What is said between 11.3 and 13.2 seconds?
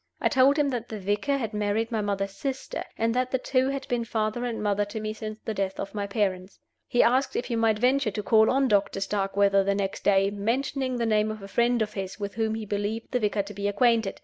a friend of his, with whom he believed the